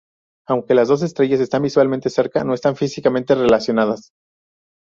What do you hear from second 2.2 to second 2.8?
no están